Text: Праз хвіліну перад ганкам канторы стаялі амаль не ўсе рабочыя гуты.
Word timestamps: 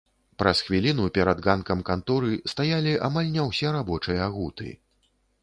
Праз 0.43 0.61
хвіліну 0.69 1.03
перад 1.17 1.43
ганкам 1.47 1.83
канторы 1.89 2.31
стаялі 2.55 2.97
амаль 3.09 3.31
не 3.37 3.45
ўсе 3.51 3.77
рабочыя 3.79 4.33
гуты. 4.41 4.69